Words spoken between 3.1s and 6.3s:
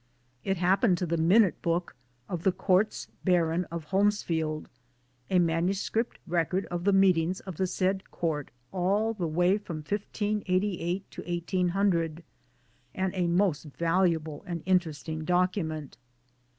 Baron of Holmesfield a manu script